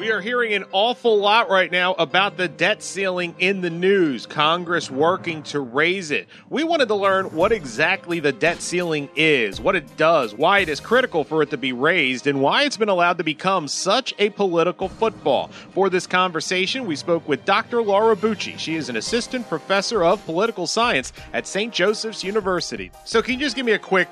[0.00, 4.24] We are hearing an awful lot right now about the debt ceiling in the news,
[4.24, 6.26] Congress working to raise it.
[6.48, 10.70] We wanted to learn what exactly the debt ceiling is, what it does, why it
[10.70, 14.14] is critical for it to be raised, and why it's been allowed to become such
[14.18, 15.48] a political football.
[15.48, 17.82] For this conversation, we spoke with Dr.
[17.82, 18.58] Laura Bucci.
[18.58, 21.74] She is an assistant professor of political science at St.
[21.74, 22.90] Joseph's University.
[23.04, 24.08] So, can you just give me a quick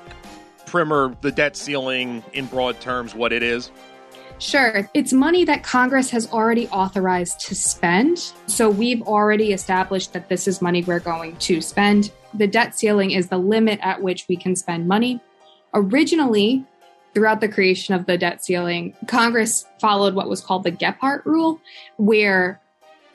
[0.67, 3.71] primer, the debt ceiling in broad terms, what it is?
[4.39, 4.89] Sure.
[4.93, 8.31] It's money that Congress has already authorized to spend.
[8.47, 12.11] So we've already established that this is money we're going to spend.
[12.33, 15.19] The debt ceiling is the limit at which we can spend money.
[15.73, 16.65] Originally,
[17.13, 21.59] throughout the creation of the debt ceiling, Congress followed what was called the Gephardt rule,
[21.97, 22.61] where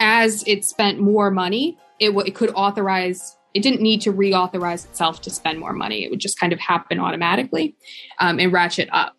[0.01, 4.85] as it spent more money, it, w- it could authorize it didn't need to reauthorize
[4.85, 6.05] itself to spend more money.
[6.05, 7.77] It would just kind of happen automatically
[8.19, 9.15] um, and ratchet up.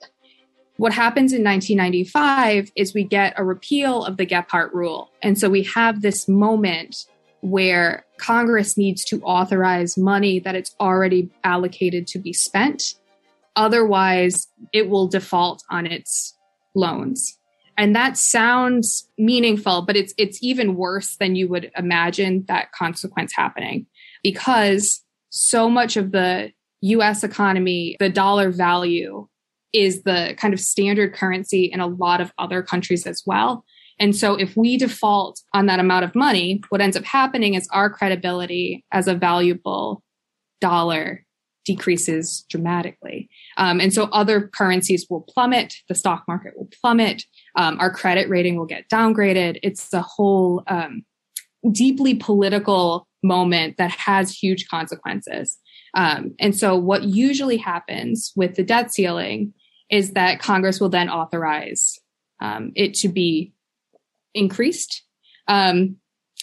[0.78, 5.10] What happens in 1995 is we get a repeal of the Gephardt rule.
[5.22, 7.06] And so we have this moment
[7.42, 12.96] where Congress needs to authorize money that it's already allocated to be spent.
[13.56, 16.36] Otherwise, it will default on its
[16.76, 17.38] loans.
[17.78, 23.34] And that sounds meaningful, but it's it's even worse than you would imagine that consequence
[23.34, 23.86] happening
[24.24, 26.52] because so much of the
[26.82, 29.28] US economy, the dollar value
[29.74, 33.66] is the kind of standard currency in a lot of other countries as well.
[34.00, 37.68] And so if we default on that amount of money, what ends up happening is
[37.72, 40.04] our credibility as a valuable
[40.60, 41.26] dollar
[41.66, 43.28] decreases dramatically.
[43.58, 47.24] Um, and so other currencies will plummet, the stock market will plummet,
[47.56, 49.60] um, our credit rating will get downgraded.
[49.64, 51.04] It's a whole um,
[51.72, 55.58] deeply political moment that has huge consequences.
[55.96, 59.54] Um, and so what usually happens with the debt ceiling
[59.90, 62.00] is that Congress will then authorize
[62.42, 63.54] um, it to be
[64.34, 65.04] increased.
[65.48, 65.98] Um,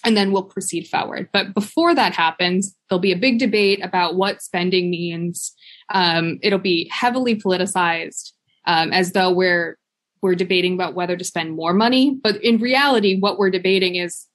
[0.05, 1.29] and then we'll proceed forward.
[1.33, 5.55] But before that happens, there'll be a big debate about what spending means.
[5.91, 8.33] Um, it'll be heavily politicized,
[8.67, 9.79] um, as though we're
[10.23, 12.17] we're debating about whether to spend more money.
[12.23, 14.27] But in reality, what we're debating is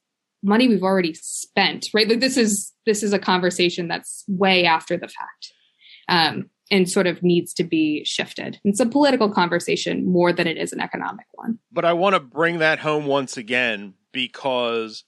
[0.42, 1.88] money we've already spent.
[1.94, 2.08] Right?
[2.08, 5.52] Like this is this is a conversation that's way after the fact.
[6.08, 8.60] Um, and sort of needs to be shifted.
[8.64, 11.58] It's a political conversation more than it is an economic one.
[11.72, 15.04] But I want to bring that home once again because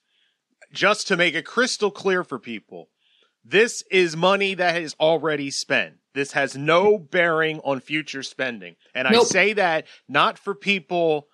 [0.73, 2.89] just to make it crystal clear for people,
[3.45, 5.97] this is money that is already spent.
[6.15, 8.77] This has no bearing on future spending.
[8.95, 9.23] And nope.
[9.23, 11.29] I say that not for people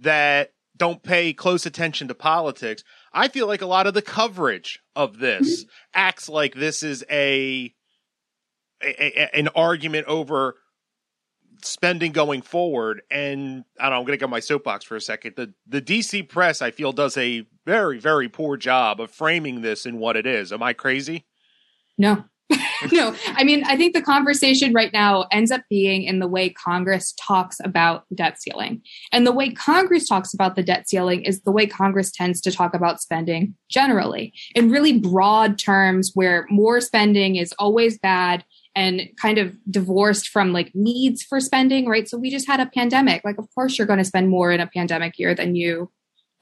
[0.00, 2.82] that don't pay close attention to politics.
[3.12, 5.68] I feel like a lot of the coverage of this mm-hmm.
[5.94, 7.74] acts like this is a
[8.82, 10.54] a, a, an argument over
[11.62, 13.02] spending going forward.
[13.10, 15.34] And I don't know, I'm going to get my soapbox for a second.
[15.36, 19.86] The the DC press, I feel, does a very very poor job of framing this
[19.86, 20.52] in what it is.
[20.52, 21.26] Am I crazy?
[21.96, 22.24] No.
[22.92, 26.48] no, I mean, I think the conversation right now ends up being in the way
[26.50, 28.82] Congress talks about debt ceiling.
[29.12, 32.52] And the way Congress talks about the debt ceiling is the way Congress tends to
[32.52, 38.44] talk about spending generally in really broad terms, where more spending is always bad
[38.74, 42.08] and kind of divorced from like needs for spending, right?
[42.08, 43.24] So we just had a pandemic.
[43.24, 45.90] Like, of course, you're going to spend more in a pandemic year than you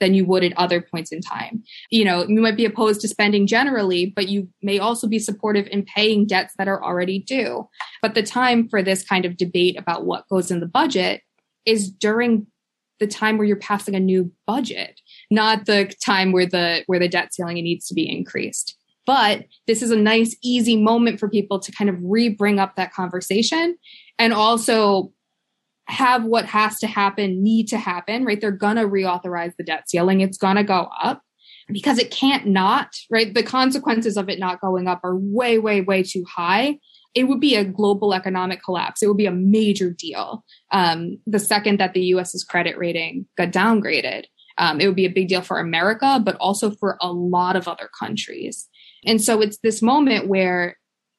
[0.01, 1.63] than you would at other points in time.
[1.91, 5.67] You know, you might be opposed to spending generally, but you may also be supportive
[5.69, 7.69] in paying debts that are already due.
[8.03, 11.23] But the time for this kind of debate about what goes in the budget
[11.65, 12.47] is during
[12.99, 17.09] the time where you're passing a new budget, not the time where the where the
[17.09, 18.77] debt ceiling needs to be increased.
[19.05, 22.77] But this is a nice, easy moment for people to kind of re bring up
[22.77, 23.77] that conversation
[24.19, 25.13] and also
[25.89, 28.41] have what has to happen need to happen, right?
[28.41, 30.21] They're going to reauthorize the debt ceiling.
[30.21, 31.23] It's going to go up
[31.69, 33.33] because it can't not, right?
[33.33, 36.79] The consequences of it not going up are way, way, way too high.
[37.15, 39.03] It would be a global economic collapse.
[39.03, 40.45] It would be a major deal.
[40.71, 44.25] Um, the second that the US's credit rating got downgraded,
[44.59, 47.69] um, it would be a big deal for America, but also for a lot of
[47.69, 48.69] other countries.
[49.05, 50.77] And so it's this moment where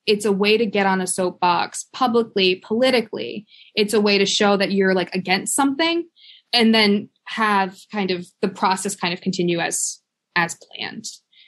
[0.07, 3.45] it's a way to get on a soapbox publicly, politically.
[3.75, 6.07] It's a way to show that you're like against something
[6.53, 9.99] and then have kind of the process kind of continue as
[10.35, 11.05] as planned.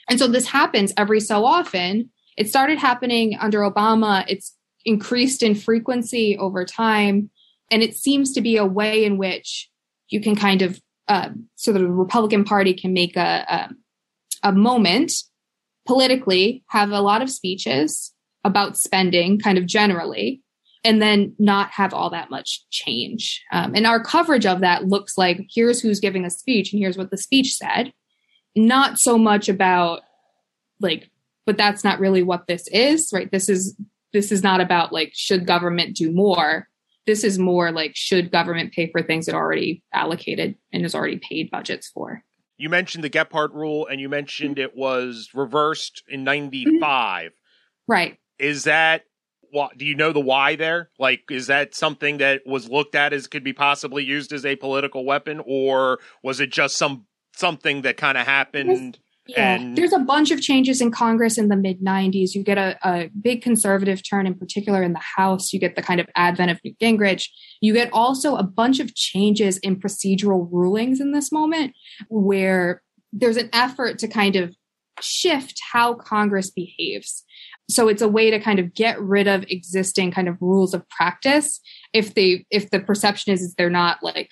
[0.08, 2.10] And so this happens every so often.
[2.36, 4.24] It started happening under Obama.
[4.28, 4.54] It's
[4.84, 7.30] increased in frequency over time.
[7.70, 9.70] And it seems to be a way in which
[10.08, 13.68] you can kind of, uh, so the Republican Party can make a,
[14.42, 15.12] a, a moment
[15.86, 18.12] politically have a lot of speeches
[18.44, 20.42] about spending kind of generally
[20.82, 23.44] and then not have all that much change.
[23.52, 26.96] Um, and our coverage of that looks like here's who's giving a speech and here's
[26.96, 27.92] what the speech said.
[28.56, 30.00] Not so much about
[30.80, 31.10] like,
[31.44, 33.30] but that's not really what this is, right?
[33.30, 33.76] This is,
[34.12, 36.66] this is not about like, should government do more?
[37.06, 41.18] This is more like, should government pay for things it already allocated and has already
[41.18, 42.22] paid budgets for?
[42.56, 47.32] You mentioned the Gephardt rule and you mentioned it was reversed in 95.
[47.86, 48.18] Right.
[48.40, 49.04] Is that
[49.52, 50.90] what do you know the why there?
[50.98, 54.56] Like, is that something that was looked at as could be possibly used as a
[54.56, 58.98] political weapon, or was it just some something that kind of happened?
[59.26, 59.76] Yeah, and...
[59.76, 62.34] there's a bunch of changes in Congress in the mid 90s.
[62.34, 65.52] You get a, a, big conservative turn, in particular in the House.
[65.52, 67.28] You get the kind of advent of Newt Gingrich.
[67.60, 71.74] You get also a bunch of changes in procedural rulings in this moment
[72.08, 72.82] where
[73.12, 74.54] there's an effort to kind of
[75.00, 77.24] shift how Congress behaves
[77.70, 80.88] so it's a way to kind of get rid of existing kind of rules of
[80.88, 81.60] practice
[81.92, 84.30] if they if the perception is, is they're not like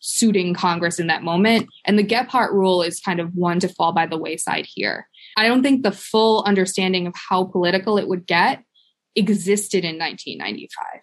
[0.00, 1.68] suiting congress in that moment.
[1.84, 5.08] And the gephardt rule is kind of one to fall by the wayside here.
[5.36, 8.62] I don't think the full understanding of how political it would get
[9.16, 11.00] existed in 1995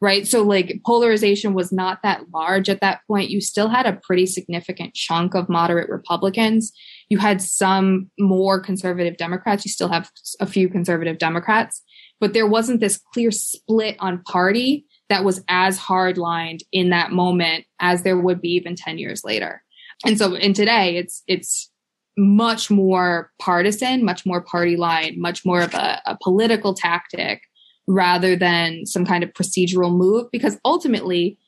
[0.00, 3.98] right so like polarization was not that large at that point you still had a
[4.02, 6.72] pretty significant chunk of moderate republicans
[7.08, 9.64] you had some more conservative Democrats.
[9.64, 10.10] You still have
[10.40, 11.82] a few conservative Democrats,
[12.20, 17.64] but there wasn't this clear split on party that was as hardlined in that moment
[17.78, 19.62] as there would be even 10 years later.
[20.04, 21.70] And so in today, it's, it's
[22.18, 27.42] much more partisan, much more party line, much more of a, a political tactic
[27.86, 31.38] rather than some kind of procedural move, because ultimately,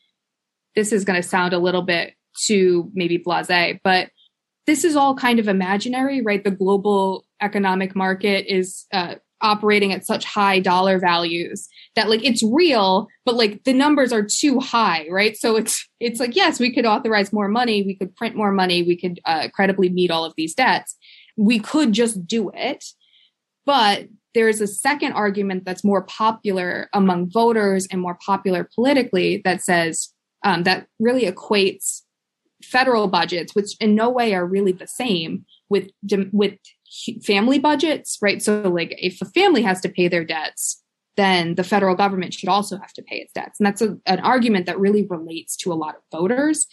[0.77, 4.11] this is going to sound a little bit too maybe blase, but
[4.67, 6.45] this is all kind of imaginary, right?
[6.45, 12.43] The global economic market is uh, operating at such high dollar values that like it's
[12.43, 15.37] real, but like the numbers are too high, right?
[15.37, 18.83] So it's it's like yes, we could authorize more money, we could print more money,
[18.83, 20.97] we could uh, credibly meet all of these debts.
[21.37, 22.85] We could just do it,
[23.65, 29.63] but there's a second argument that's more popular among voters and more popular politically that
[29.63, 30.13] says
[30.45, 32.03] um, that really equates
[32.63, 35.89] federal budgets, which in no way are really the same with
[36.33, 36.55] with
[37.23, 38.43] family budgets, right?
[38.43, 40.83] So, like, if a family has to pay their debts,
[41.17, 44.21] then the federal government should also have to pay its debts, and that's a, an
[44.21, 46.67] argument that really relates to a lot of voters.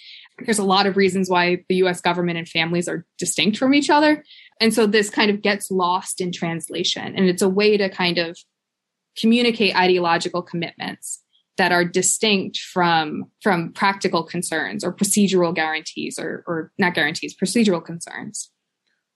[0.43, 2.01] There's a lot of reasons why the U.S.
[2.01, 4.23] government and families are distinct from each other,
[4.59, 8.17] and so this kind of gets lost in translation, and it's a way to kind
[8.17, 8.37] of
[9.17, 11.21] communicate ideological commitments
[11.57, 17.83] that are distinct from from practical concerns or procedural guarantees or or not guarantees procedural
[17.83, 18.51] concerns.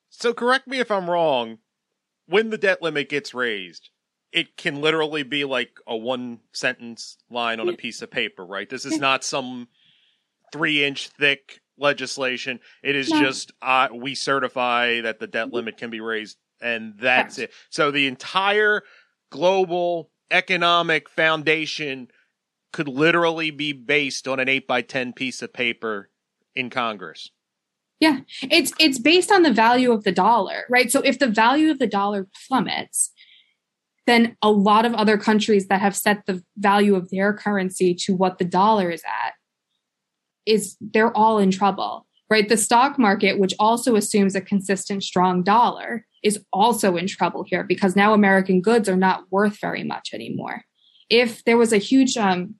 [0.09, 1.59] So correct me if i'm wrong.
[2.27, 3.89] When the debt limit gets raised
[4.31, 8.69] it can literally be like a one sentence line on a piece of paper right?
[8.69, 9.67] This is not some
[10.51, 13.21] three inch thick legislation it is no.
[13.21, 17.89] just uh, we certify that the debt limit can be raised and that's it so
[17.89, 18.83] the entire
[19.29, 22.09] global economic foundation
[22.71, 26.09] could literally be based on an 8 by 10 piece of paper
[26.55, 27.31] in Congress.
[27.99, 30.89] Yeah, it's it's based on the value of the dollar, right?
[30.89, 33.11] So if the value of the dollar plummets,
[34.07, 38.15] then a lot of other countries that have set the value of their currency to
[38.15, 39.33] what the dollar is at
[40.49, 42.47] is they're all in trouble, right?
[42.47, 47.63] The stock market, which also assumes a consistent strong dollar, is also in trouble here
[47.63, 50.63] because now American goods are not worth very much anymore.
[51.09, 52.55] If there was a huge um,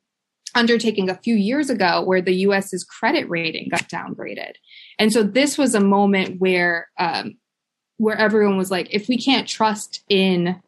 [0.56, 4.54] undertaking a few years ago where the US's credit rating got downgraded.
[4.98, 7.38] And so this was a moment where um,
[7.98, 10.62] where everyone was like, if we can't trust in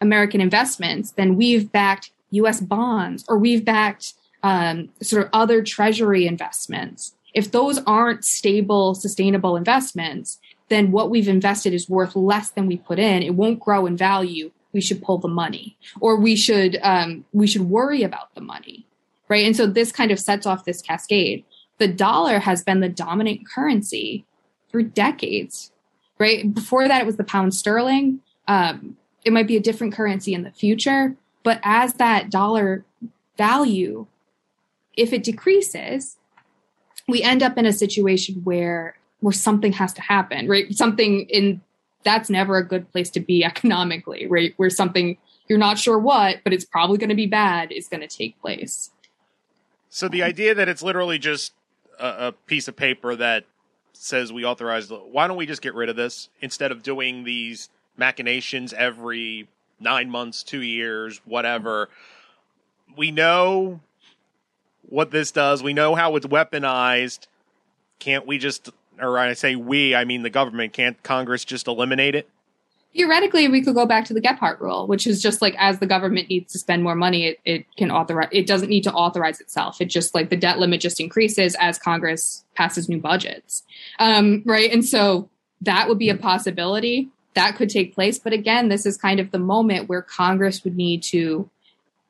[0.00, 6.28] American investments, then we've backed US bonds or we've backed um, sort of other treasury
[6.28, 7.16] investments.
[7.34, 12.76] If those aren't stable, sustainable investments, then what we've invested is worth less than we
[12.76, 13.24] put in.
[13.24, 14.52] It won't grow in value.
[14.72, 18.86] We should pull the money, or we should um, we should worry about the money
[19.28, 19.46] right?
[19.46, 21.44] And so this kind of sets off this cascade.
[21.78, 24.24] The dollar has been the dominant currency
[24.70, 25.72] for decades,
[26.18, 26.52] right?
[26.52, 28.20] Before that, it was the pound sterling.
[28.46, 32.84] Um, it might be a different currency in the future, but as that dollar
[33.36, 34.06] value,
[34.96, 36.16] if it decreases,
[37.08, 40.74] we end up in a situation where where something has to happen, right?
[40.74, 41.60] Something in
[42.02, 44.52] that's never a good place to be economically, right?
[44.56, 45.16] Where something
[45.48, 48.40] you're not sure what, but it's probably going to be bad is going to take
[48.40, 48.90] place.
[49.90, 51.52] So the idea that it's literally just
[51.98, 53.44] a, a piece of paper that
[53.92, 57.68] says we authorize, why don't we just get rid of this instead of doing these
[57.96, 59.48] machinations every
[59.78, 61.88] nine months, two years, whatever.
[62.96, 63.80] We know
[64.88, 65.62] what this does.
[65.62, 67.26] We know how it's weaponized.
[67.98, 72.14] Can't we just, or I say we, I mean the government, can't Congress just eliminate
[72.14, 72.28] it?
[72.94, 75.86] Theoretically, we could go back to the Gephardt rule, which is just like as the
[75.86, 79.40] government needs to spend more money, it, it can authorize, it doesn't need to authorize
[79.40, 79.80] itself.
[79.80, 83.64] It just like the debt limit just increases as Congress passes new budgets.
[83.98, 84.72] Um, right.
[84.72, 85.28] And so
[85.62, 88.18] that would be a possibility that could take place.
[88.18, 91.50] But again, this is kind of the moment where Congress would need to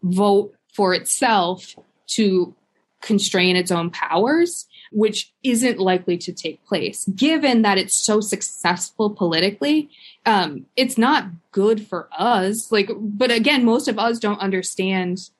[0.02, 1.76] vote for itself
[2.08, 2.54] to
[3.04, 7.04] constrain its own powers, which isn't likely to take place.
[7.14, 9.90] Given that it's so successful politically,
[10.24, 12.72] um, it's not good for us.
[12.72, 15.30] Like, but again, most of us don't understand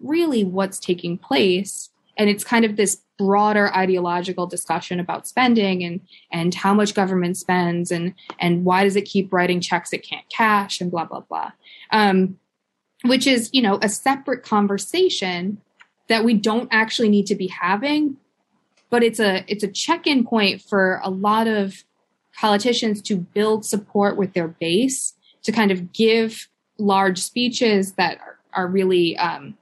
[0.00, 1.90] really what's taking place.
[2.16, 6.00] And it's kind of this broader ideological discussion about spending and
[6.32, 10.26] and how much government spends and and why does it keep writing checks it can't
[10.30, 11.50] cash and blah blah blah
[11.90, 12.38] um,
[13.04, 15.58] which is you know a separate conversation
[16.10, 18.18] that we don't actually need to be having
[18.90, 21.84] but it's a it's a check-in point for a lot of
[22.36, 26.48] politicians to build support with their base to kind of give
[26.78, 29.56] large speeches that are, are really um,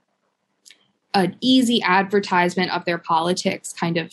[1.14, 4.12] an easy advertisement of their politics kind of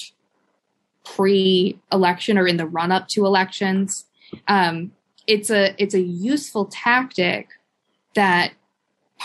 [1.04, 4.06] pre-election or in the run-up to elections.
[4.48, 4.92] Um,
[5.27, 7.50] it's a it's a useful tactic
[8.15, 8.54] that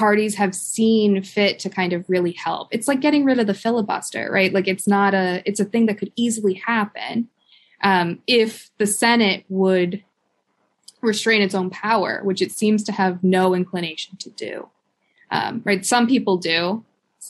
[0.01, 2.69] parties have seen fit to kind of really help.
[2.71, 4.51] It's like getting rid of the filibuster, right?
[4.51, 7.29] Like it's not a it's a thing that could easily happen
[7.83, 10.03] um, if the Senate would
[11.03, 14.71] restrain its own power, which it seems to have no inclination to do.
[15.31, 15.85] Um, right?
[15.85, 16.83] Some people do,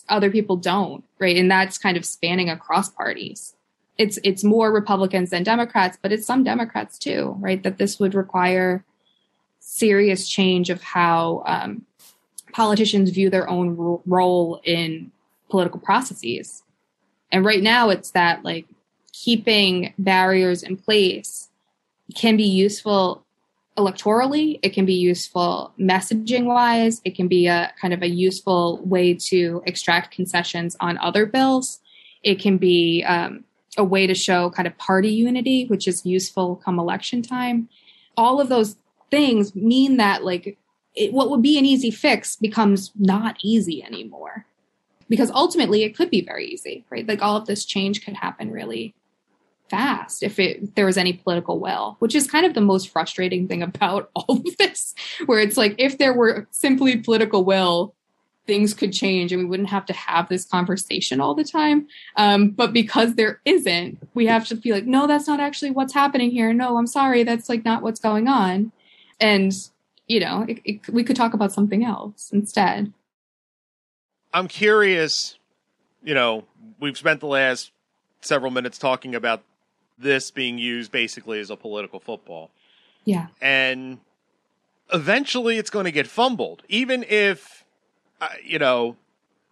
[0.08, 1.36] other people don't, right?
[1.36, 3.56] And that's kind of spanning across parties.
[3.98, 7.60] It's it's more Republicans than Democrats, but it's some Democrats too, right?
[7.64, 8.84] That this would require
[9.58, 11.84] serious change of how um,
[12.52, 15.10] politicians view their own ro- role in
[15.48, 16.62] political processes.
[17.32, 18.66] And right now, it's that like
[19.12, 21.48] keeping barriers in place
[22.14, 23.24] can be useful
[23.76, 24.58] electorally.
[24.62, 27.00] It can be useful messaging wise.
[27.04, 31.80] It can be a kind of a useful way to extract concessions on other bills.
[32.22, 33.44] It can be um,
[33.78, 37.68] a way to show kind of party unity, which is useful come election time.
[38.16, 38.76] All of those
[39.10, 40.58] things mean that like
[40.94, 44.46] it, what would be an easy fix becomes not easy anymore.
[45.08, 47.06] Because ultimately it could be very easy right?
[47.06, 48.94] Like all of this change could happen really
[49.68, 52.88] fast if it if there was any political will which is kind of the most
[52.88, 57.94] frustrating thing about all of this where it's like if there were simply political will
[58.50, 61.86] things could change and we wouldn't have to have this conversation all the time.
[62.16, 65.94] Um, but because there isn't we have to be like no that's not actually what's
[65.94, 66.52] happening here.
[66.52, 68.72] No i'm sorry that's like not what's going on.
[69.20, 69.52] And
[70.10, 72.92] you know, it, it, we could talk about something else instead.
[74.34, 75.38] I'm curious,
[76.02, 76.44] you know,
[76.80, 77.70] we've spent the last
[78.20, 79.44] several minutes talking about
[79.98, 82.50] this being used basically as a political football.
[83.04, 83.28] Yeah.
[83.40, 84.00] And
[84.92, 87.64] eventually it's going to get fumbled, even if,
[88.20, 88.96] uh, you know,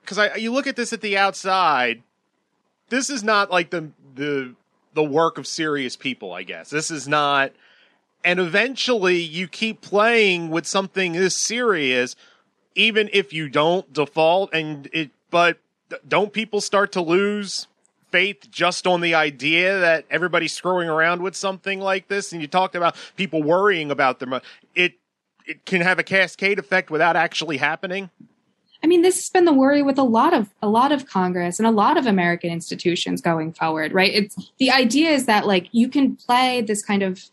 [0.00, 2.02] because I you look at this at the outside,
[2.88, 4.54] this is not like the the
[4.94, 6.32] the work of serious people.
[6.32, 7.52] I guess this is not
[8.28, 12.14] and eventually you keep playing with something this serious
[12.74, 14.52] even if you don't default.
[14.52, 15.58] And it but
[16.06, 17.68] don't people start to lose
[18.10, 22.30] faith just on the idea that everybody's screwing around with something like this?
[22.30, 24.34] And you talked about people worrying about them.
[24.34, 24.40] Uh,
[24.74, 24.94] it
[25.46, 28.10] it can have a cascade effect without actually happening?
[28.84, 31.58] I mean, this has been the worry with a lot of a lot of Congress
[31.58, 34.12] and a lot of American institutions going forward, right?
[34.12, 37.24] It's the idea is that like you can play this kind of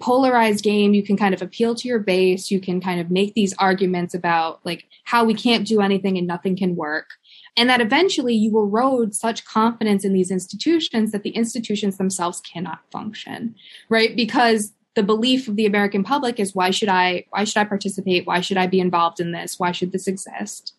[0.00, 0.94] polarized game.
[0.94, 2.50] You can kind of appeal to your base.
[2.50, 6.26] You can kind of make these arguments about like how we can't do anything and
[6.26, 7.10] nothing can work.
[7.56, 12.80] And that eventually you erode such confidence in these institutions that the institutions themselves cannot
[12.92, 13.54] function
[13.88, 14.14] right?
[14.14, 18.26] Because the belief of the american public is why should i why should i participate?
[18.26, 19.56] Why should i be involved in this?
[19.56, 20.74] Why should this exist?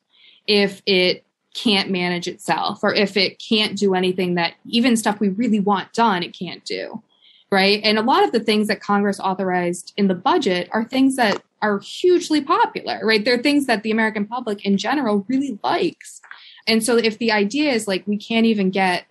[0.45, 1.23] If it
[1.53, 5.93] can't manage itself or if it can't do anything that even stuff we really want
[5.93, 7.01] done it can't do
[7.51, 7.81] right?
[7.83, 11.41] And a lot of the things that Congress authorized in the budget are things that
[11.61, 13.23] are hugely popular, right?
[13.23, 16.21] They're things that the American public in general really likes.
[16.67, 19.05] And so if the idea is like we can't even get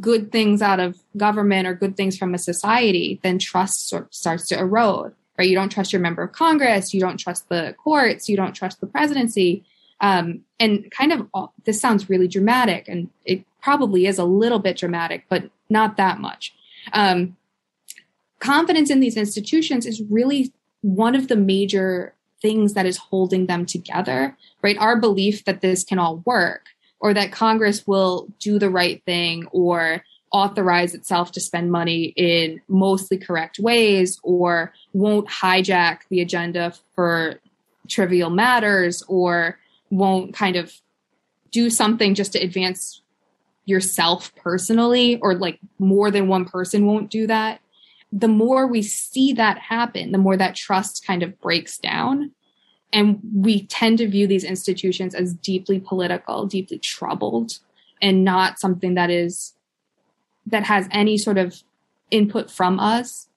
[0.00, 4.58] good things out of government or good things from a society, then trust starts to
[4.58, 5.48] erode, right?
[5.48, 8.80] You don't trust your member of Congress, you don't trust the courts, you don't trust
[8.80, 9.64] the presidency.
[10.00, 14.58] Um, and kind of all, this sounds really dramatic, and it probably is a little
[14.58, 16.54] bit dramatic, but not that much.
[16.92, 17.36] Um,
[18.44, 23.64] confidence in these institutions is really one of the major things that is holding them
[23.64, 24.76] together, right?
[24.76, 26.66] Our belief that this can all work
[27.00, 32.60] or that Congress will do the right thing or authorize itself to spend money in
[32.68, 37.40] mostly correct ways or won't hijack the agenda for
[37.88, 39.58] trivial matters or
[39.88, 40.70] won't kind of
[41.50, 43.00] do something just to advance
[43.64, 47.60] yourself personally or like more than one person won't do that
[48.14, 52.30] the more we see that happen the more that trust kind of breaks down.
[52.92, 57.58] And we tend to view these institutions as deeply political deeply troubled
[58.00, 59.54] and not something that is
[60.46, 61.62] that has any sort of
[62.10, 63.28] input from us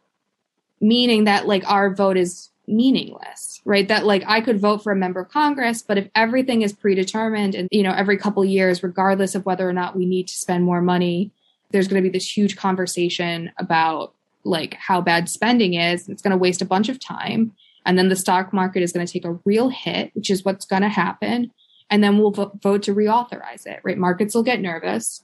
[0.79, 3.88] meaning that like our vote is meaningless right?
[3.88, 7.55] That like i could vote for a member of congress but if everything is predetermined
[7.55, 10.65] and you know every couple years regardless of whether or not we need to spend
[10.65, 11.31] more money
[11.72, 14.13] there's going to be this huge conversation about
[14.48, 17.54] like how bad spending is it's going to waste a bunch of time.
[17.86, 20.66] And then the stock market is going to take a real hit which is what's
[20.66, 21.51] going to happen.
[21.89, 23.98] And then we'll vote to reauthorize it right?
[23.98, 25.24] Markets will get nervous.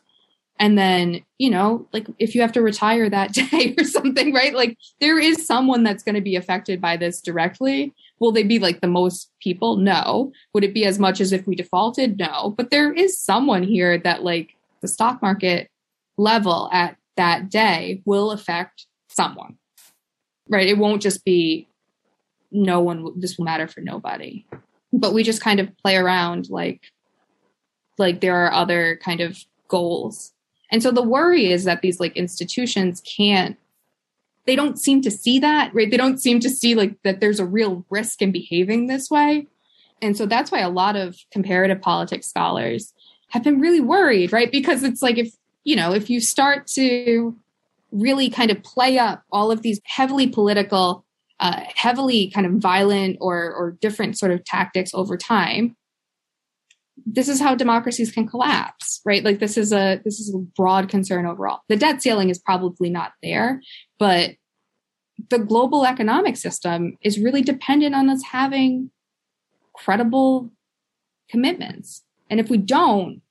[0.60, 4.54] And then you know like if you have to retire that day or something right?
[4.54, 7.94] Like there is someone that's going to be affected by this directly.
[8.20, 9.78] Will they be like the most people?
[9.78, 10.32] No.
[10.54, 12.18] Would it be as much as if we defaulted?
[12.18, 12.54] No.
[12.56, 15.70] But there is someone here that like the stock market
[16.18, 19.58] level at that day will affect someone
[20.50, 21.68] right it won't just be
[22.52, 24.46] no one this will matter for nobody
[24.92, 26.82] but we just kind of play around like
[27.98, 30.34] like there are other kind of goals
[30.72, 33.58] and so the worry is that these like institutions can't
[34.46, 35.90] they don't seem to see that, right?
[35.90, 39.48] They don't seem to see like that there's a real risk in behaving this way.
[40.02, 42.94] And so that's why a lot of comparative politics scholars
[43.30, 44.52] have been really worried, right?
[44.52, 47.36] Because it's like if, you know, if you start to
[47.94, 51.06] really kind of play up all of these heavily political,
[51.40, 55.76] uh, heavily kind of violent or, or different sort of tactics over time,
[57.06, 59.24] this is how democracies can collapse right?
[59.24, 61.62] Like this is a this is a broad concern overall.
[61.68, 63.62] The debt ceiling is probably not there
[64.00, 64.32] but
[65.30, 68.92] the global economic system is really dependent on us having
[69.74, 70.52] credible
[71.30, 72.04] commitments.
[72.30, 73.22] And if we don't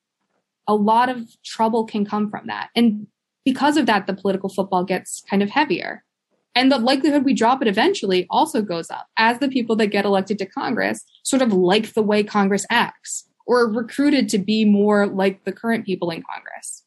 [0.68, 2.68] a lot of trouble can come from that.
[2.76, 3.08] And
[3.44, 6.04] because of that the political football gets kind of heavier
[6.54, 10.04] and the likelihood we drop it eventually also goes up as the people that get
[10.04, 15.06] elected to congress sort of like the way congress acts or recruited to be more
[15.06, 16.84] like the current people in Congress.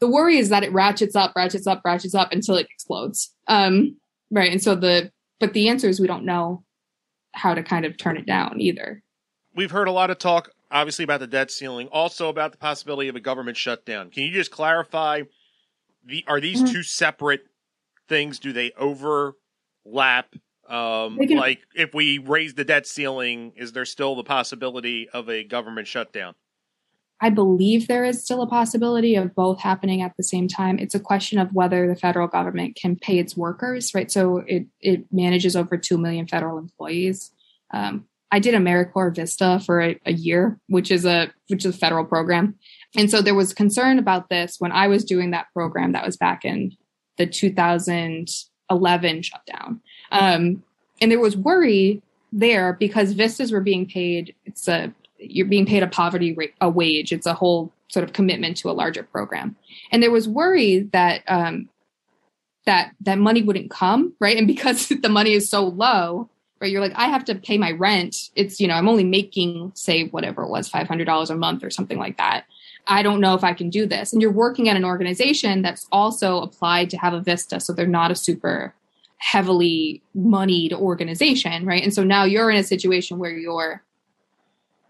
[0.00, 3.34] The worry is that it ratchets up, ratchets up, ratchets up until it explodes.
[3.48, 3.96] Um,
[4.30, 4.52] right.
[4.52, 6.64] And so the, but the answer is we don't know
[7.32, 9.02] how to kind of turn it down either.
[9.54, 13.08] We've heard a lot of talk, obviously, about the debt ceiling, also about the possibility
[13.08, 14.10] of a government shutdown.
[14.10, 15.22] Can you just clarify?
[16.08, 16.72] The, are these mm-hmm.
[16.72, 17.46] two separate
[18.08, 18.38] things?
[18.38, 20.34] Do they overlap?
[20.66, 25.28] Um, can, like if we raise the debt ceiling, is there still the possibility of
[25.28, 26.34] a government shutdown?
[27.20, 30.78] I believe there is still a possibility of both happening at the same time.
[30.78, 34.10] It's a question of whether the federal government can pay its workers, right?
[34.10, 37.32] So it it manages over two million federal employees.
[37.72, 41.78] Um, I did AmeriCorps Vista for a, a, year, which is a which is a
[41.78, 42.54] federal program,
[42.96, 45.92] and so there was concern about this when I was doing that program.
[45.92, 46.76] That was back in
[47.16, 50.62] the 2011 shutdown, um,
[51.00, 54.34] and there was worry there because vistas were being paid.
[54.44, 57.12] It's a you're being paid a poverty rate, a wage.
[57.12, 59.56] It's a whole sort of commitment to a larger program,
[59.92, 61.68] and there was worry that um,
[62.66, 66.28] that that money wouldn't come right, and because the money is so low,
[66.60, 66.70] right?
[66.70, 68.30] You're like, I have to pay my rent.
[68.34, 71.64] It's you know I'm only making say whatever it was five hundred dollars a month
[71.64, 72.44] or something like that.
[72.88, 74.12] I don't know if I can do this.
[74.12, 77.86] And you're working at an organization that's also applied to have a Vista, so they're
[77.86, 78.74] not a super
[79.18, 81.82] heavily moneyed organization, right?
[81.82, 83.82] And so now you're in a situation where you're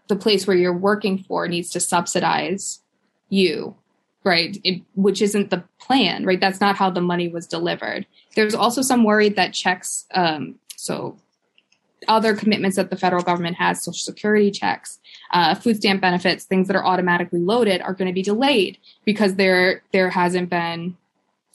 [0.07, 2.81] the place where you're working for needs to subsidize
[3.29, 3.75] you,
[4.23, 4.57] right?
[4.63, 6.39] It, which isn't the plan, right?
[6.39, 8.07] That's not how the money was delivered.
[8.35, 11.17] There's also some worry that checks, um, so
[12.09, 14.99] other commitments that the federal government has, social security checks,
[15.31, 19.35] uh, food stamp benefits, things that are automatically loaded, are going to be delayed because
[19.35, 20.97] there there hasn't been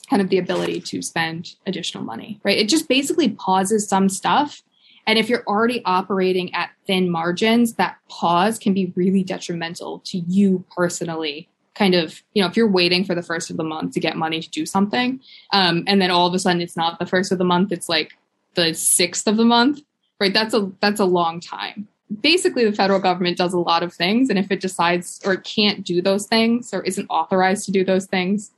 [0.08, 2.58] kind of the ability to spend additional money, right?
[2.58, 4.62] It just basically pauses some stuff.
[5.06, 10.18] And if you're already operating at thin margins, that pause can be really detrimental to
[10.18, 11.48] you personally.
[11.74, 14.16] Kind of, you know, if you're waiting for the first of the month to get
[14.16, 15.20] money to do something,
[15.52, 17.88] um, and then all of a sudden it's not the first of the month, it's
[17.88, 18.12] like
[18.54, 19.80] the sixth of the month,
[20.24, 20.32] right?
[20.32, 21.86] That's a that's a long time.
[22.22, 25.44] Basically, the federal government does a lot of things, and if it decides or it
[25.44, 28.52] can't do those things or isn't authorized to do those things,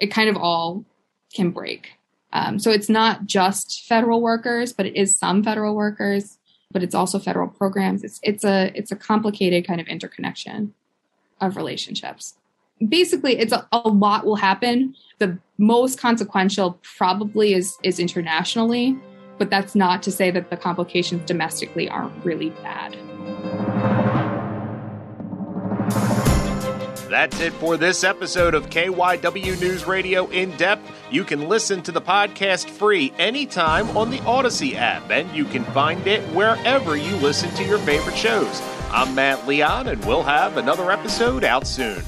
[0.00, 0.84] it kind of all
[1.34, 1.92] can break.
[2.32, 6.38] Um, so it's not just federal workers, but it is some federal workers,
[6.70, 8.04] but it's also federal programs.
[8.04, 10.72] It's it's a it's a complicated kind of interconnection
[11.42, 12.34] of relationships.
[12.88, 14.96] Basically, it's a, a lot will happen.
[15.18, 18.96] The most consequential probably is is internationally,
[19.38, 22.96] but that's not to say that the complications domestically aren't really bad.
[27.12, 30.90] That's it for this episode of KYW News Radio In Depth.
[31.10, 35.62] You can listen to the podcast free anytime on the Audacy app, and you can
[35.64, 38.62] find it wherever you listen to your favorite shows.
[38.90, 42.02] I'm Matt Leon, and we'll have another episode out soon.